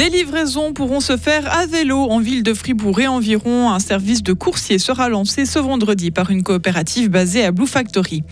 [0.00, 3.70] Des livraisons pourront se faire à vélo en ville de Fribourg et environ.
[3.70, 8.22] Un service de coursier sera lancé ce vendredi par une coopérative basée à Blue Factory.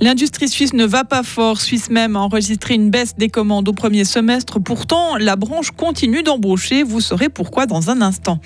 [0.00, 1.60] L'industrie suisse ne va pas fort.
[1.60, 4.58] Suisse même a enregistré une baisse des commandes au premier semestre.
[4.58, 6.82] Pourtant, la branche continue d'embaucher.
[6.82, 8.40] Vous saurez pourquoi dans un instant.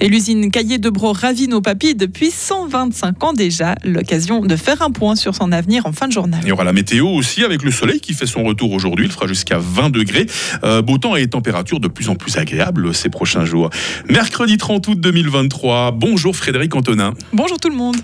[0.00, 3.74] Et l'usine Cahier de Bro ravine au papy depuis 125 ans déjà.
[3.84, 6.40] L'occasion de faire un point sur son avenir en fin de journal.
[6.44, 9.04] Il y aura la météo aussi avec le soleil qui fait son retour aujourd'hui.
[9.04, 10.24] Il fera jusqu'à 20 degrés.
[10.64, 13.70] Euh, beau temps et température de plus en plus agréables ces prochains jours.
[14.08, 15.92] Mercredi 30 août 2023.
[15.92, 17.14] Bonjour Frédéric Antonin.
[17.32, 17.96] Bonjour tout le monde.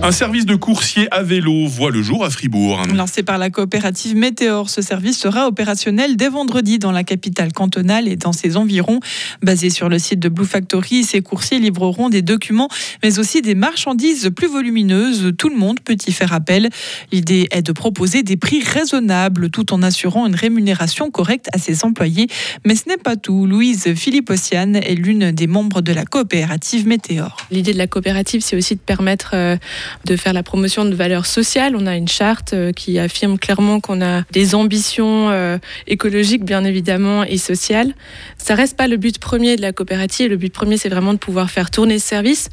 [0.00, 2.82] Un service de coursier à vélo voit le jour à Fribourg.
[2.94, 8.06] Lancé par la coopérative Météor, ce service sera opérationnel dès vendredi dans la capitale cantonale
[8.06, 9.00] et dans ses environs.
[9.42, 12.68] Basé sur le site de Blue Factory, ces coursiers livreront des documents,
[13.02, 15.32] mais aussi des marchandises plus volumineuses.
[15.36, 16.70] Tout le monde peut y faire appel.
[17.10, 21.84] L'idée est de proposer des prix raisonnables tout en assurant une rémunération correcte à ses
[21.84, 22.28] employés.
[22.64, 23.46] Mais ce n'est pas tout.
[23.46, 27.36] Louise Philippe-Ossiane est l'une des membres de la coopérative Météor.
[27.50, 29.56] L'idée de la coopérative, c'est aussi de permettre euh,
[30.04, 31.74] de faire la promotion de valeurs sociales.
[31.76, 36.64] On a une charte euh, qui affirme clairement qu'on a des ambitions euh, écologiques, bien
[36.64, 37.94] évidemment, et sociales.
[38.36, 40.30] Ça reste pas le but premier de la coopérative.
[40.30, 42.50] Le but premier, c'est vraiment de pouvoir faire tourner ce service.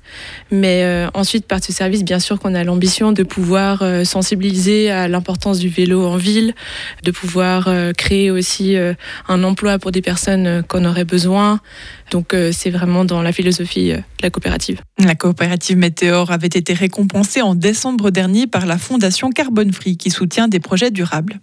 [0.51, 5.07] Mais euh, ensuite, par ce service, bien sûr qu'on a l'ambition de pouvoir sensibiliser à
[5.07, 6.53] l'importance du vélo en ville,
[7.03, 8.75] de pouvoir créer aussi
[9.27, 11.59] un emploi pour des personnes qu'on aurait besoin.
[12.11, 14.81] Donc, c'est vraiment dans la philosophie de la coopérative.
[14.97, 20.09] La coopérative Météor avait été récompensée en décembre dernier par la Fondation Carbone Free qui
[20.11, 21.39] soutient des projets durables.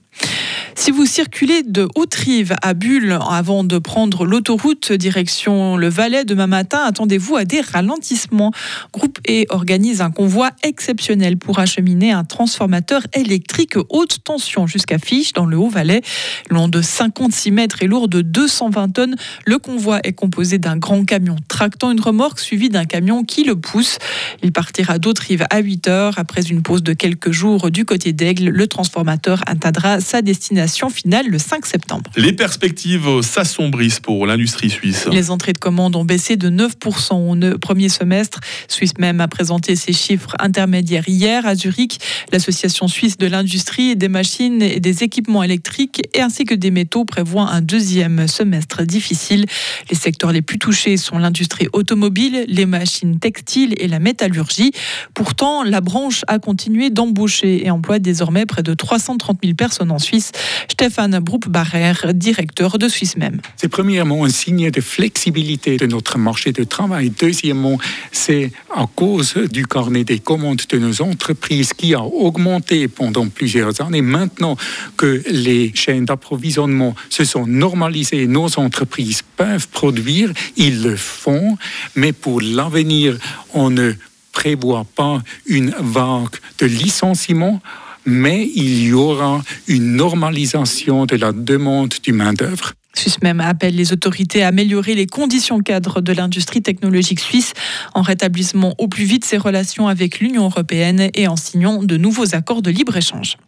[0.74, 6.46] Si vous circulez de Haute-Rive à Bulle avant de prendre l'autoroute direction le Valais demain
[6.46, 8.52] matin, attendez-vous à des ralentissements.
[8.92, 15.34] Groupe E organise un convoi exceptionnel pour acheminer un transformateur électrique haute tension jusqu'à Fiche
[15.34, 16.00] dans le Haut-Valais.
[16.48, 21.04] Long de 56 mètres et lourd de 220 tonnes, le convoi est composé d'un grand
[21.04, 23.98] camion tractant une remorque suivi d'un camion qui le pousse.
[24.42, 26.18] Il partira d'Haute-Rive à 8 heures.
[26.18, 31.26] Après une pause de quelques jours du côté d'Aigle, le transformateur atteindra sa destination finale
[31.28, 32.10] le 5 septembre.
[32.16, 35.06] Les perspectives s'assombrissent pour l'industrie suisse.
[35.10, 38.40] Les entrées de commandes ont baissé de 9% au premier semestre.
[38.68, 41.98] Suisse même a présenté ses chiffres intermédiaires hier à Zurich.
[42.32, 47.04] L'association suisse de l'industrie des machines et des équipements électriques et ainsi que des métaux
[47.04, 49.46] prévoit un deuxième semestre difficile.
[49.90, 54.72] Les secteurs les plus touchés sont l'industrie automobile, les machines textiles et la métallurgie.
[55.14, 59.98] Pourtant, la branche a continué d'embaucher et emploie désormais près de 330 000 personnes en
[59.98, 60.32] Suisse.
[60.70, 63.40] Stéphane Broup-Barrer, directeur de Suisse même.
[63.56, 67.12] C'est premièrement un signe de flexibilité de notre marché de travail.
[67.18, 67.78] Deuxièmement,
[68.10, 73.80] c'est à cause du carnet des commandes de nos entreprises qui a augmenté pendant plusieurs
[73.80, 74.02] années.
[74.02, 74.56] Maintenant
[74.96, 81.56] que les chaînes d'approvisionnement se sont normalisées, nos entreprises peuvent produire, ils le font,
[81.94, 83.18] mais pour l'avenir,
[83.54, 83.92] on ne
[84.32, 87.60] prévoit pas une vague de licenciements
[88.04, 92.74] mais il y aura une normalisation de la demande du main-d'œuvre.
[92.94, 97.54] Suisse même appelle les autorités à améliorer les conditions cadres de l'industrie technologique suisse
[97.94, 102.34] en rétablissant au plus vite ses relations avec l'Union européenne et en signant de nouveaux
[102.34, 103.38] accords de libre-échange.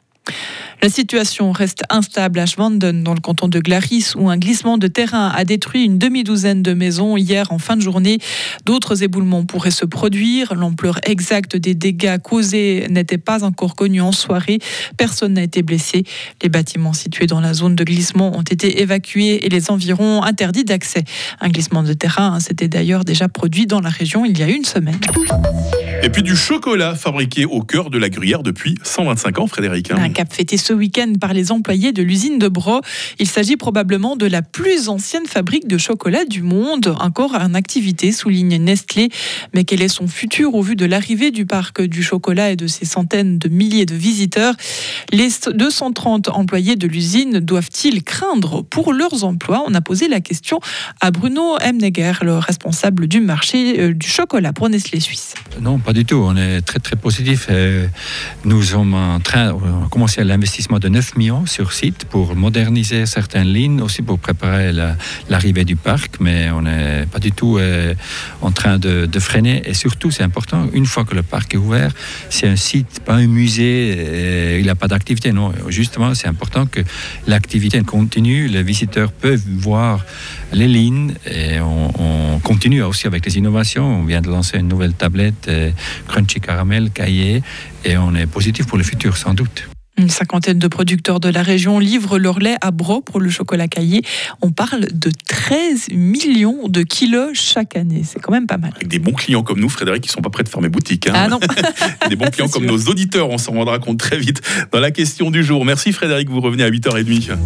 [0.83, 4.87] La situation reste instable à Schwanden, dans le canton de Glaris, où un glissement de
[4.87, 8.19] terrain a détruit une demi-douzaine de maisons hier en fin de journée.
[8.67, 10.55] D'autres éboulements pourraient se produire.
[10.55, 14.59] L'ampleur exacte des dégâts causés n'était pas encore connue en soirée.
[14.99, 16.05] Personne n'a été blessé.
[16.43, 20.65] Les bâtiments situés dans la zone de glissement ont été évacués et les environs interdits
[20.65, 21.05] d'accès.
[21.41, 24.65] Un glissement de terrain s'était d'ailleurs déjà produit dans la région il y a une
[24.65, 25.01] semaine.
[26.03, 29.91] Et puis du chocolat fabriqué au cœur de la gruyère depuis 125 ans, Frédéric.
[29.91, 32.81] Un cap fêté ce week-end par les employés de l'usine de Bro.
[33.19, 38.13] Il s'agit probablement de la plus ancienne fabrique de chocolat du monde, encore en activité,
[38.13, 39.11] souligne Nestlé.
[39.55, 42.69] Mais quel est son futur au vu de l'arrivée du parc du chocolat et de
[42.69, 44.55] ses centaines de milliers de visiteurs?
[45.13, 49.65] Les 230 employés de l'usine doivent-ils craindre pour leurs emplois?
[49.67, 50.61] On a posé la question
[51.01, 55.35] à Bruno Emneger, le responsable du marché euh, du chocolat pour Nestlé Suisse.
[55.61, 56.23] Non, pas du tout.
[56.25, 57.49] On est très très positif.
[58.45, 59.53] Nous sommes en train,
[60.05, 64.71] commencé l'investissement de 9 millions sur site pour moderniser certaines lignes, aussi pour préparer
[65.31, 67.95] l'arrivée du parc, mais on n'est pas du tout euh,
[68.43, 69.63] en train de, freiner.
[69.65, 71.91] Et surtout, c'est important, une fois que le parc est ouvert,
[72.29, 75.33] c'est un site, pas un musée, euh, il n'y a pas d'activité.
[75.33, 76.81] Non, justement, c'est important que
[77.27, 78.47] l'activité continue.
[78.49, 80.05] Les visiteurs peuvent voir
[80.53, 84.01] les lignes et on, continue aussi avec les innovations.
[84.01, 85.71] On vient de lancer une nouvelle tablette, euh,
[86.09, 87.43] Crunchy Caramel, cahier,
[87.87, 89.74] et on est positif pour le futur, sans doute.
[89.97, 93.69] Une cinquantaine de producteurs de la région livrent leur lait à Bro pour le chocolat
[93.69, 94.03] caillé.
[94.43, 98.03] On parle de 13 millions de kilos chaque année.
[98.05, 98.73] C'est quand même pas mal.
[98.75, 101.07] Avec des bons clients comme nous, Frédéric, qui sont pas prêts de fermer boutique.
[101.07, 101.13] Hein.
[101.15, 101.39] Ah non.
[102.09, 104.41] des bons clients comme nos auditeurs, on s'en rendra compte très vite
[104.73, 105.65] dans la question du jour.
[105.65, 107.37] Merci Frédéric, vous revenez à 8h30.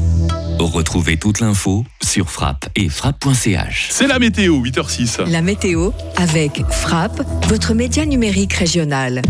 [0.59, 3.89] Retrouvez toute l'info sur frappe et frappe.ch.
[3.91, 5.31] C'est la météo, 8h06.
[5.31, 9.23] La météo avec Frappe, votre média numérique régional.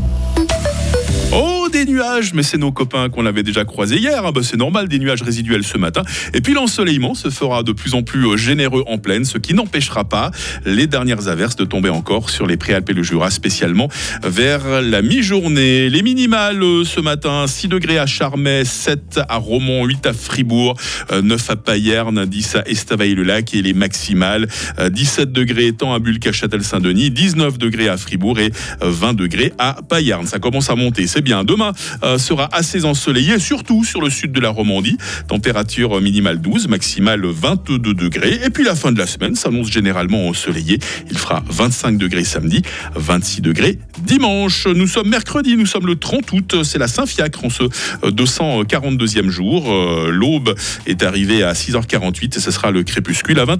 [1.32, 4.22] Oh, des nuages, mais c'est nos copains qu'on avait déjà croisés hier.
[4.24, 6.02] Ah bah, c'est normal, des nuages résiduels ce matin.
[6.34, 9.54] Et puis l'ensoleillement se fera de plus en plus euh, généreux en plaine, ce qui
[9.54, 10.30] n'empêchera pas
[10.64, 13.88] les dernières averses de tomber encore sur les Préalpes et le Jura, spécialement
[14.22, 15.90] vers la mi-journée.
[15.90, 20.76] Les minimales euh, ce matin, 6 degrés à Charmey, 7 à Romont, 8 à Fribourg,
[21.12, 24.48] 9 euh, à Payerne, 10 à Estavayer-le-Lac et les maximales,
[24.90, 28.50] 17 degrés tant à Bulles qu'à Châtel-Saint-Denis, 19 degrés à Fribourg et
[28.80, 30.26] 20 degrés à Payerne.
[30.26, 31.44] Ça commence à monter, c'est bien.
[31.44, 31.67] Demain
[32.02, 34.96] euh, sera assez ensoleillé, surtout sur le sud de la Romandie.
[35.28, 38.40] Température minimale 12, maximale 22 degrés.
[38.44, 40.78] Et puis la fin de la semaine s'annonce généralement ensoleillé.
[41.10, 42.62] Il fera 25 degrés samedi,
[42.94, 44.66] 26 degrés dimanche.
[44.66, 46.62] Nous sommes mercredi, nous sommes le 30 août.
[46.62, 47.64] C'est la Saint-Fiacre en ce
[48.04, 49.70] 242e jour.
[49.70, 50.54] Euh, l'aube
[50.86, 53.56] est arrivée à 6h48 et ce sera le crépuscule à 20h.